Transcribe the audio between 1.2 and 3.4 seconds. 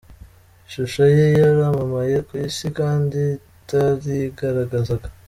yaramamaye ku Isi kandi